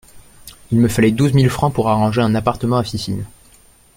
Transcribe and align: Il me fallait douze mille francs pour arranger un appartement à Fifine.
Il 0.71 0.79
me 0.79 0.87
fallait 0.87 1.11
douze 1.11 1.33
mille 1.35 1.51
francs 1.51 1.71
pour 1.71 1.87
arranger 1.87 2.21
un 2.21 2.33
appartement 2.33 2.79
à 2.79 2.83
Fifine. 2.83 3.23